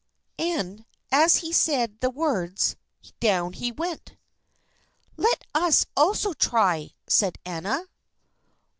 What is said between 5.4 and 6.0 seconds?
us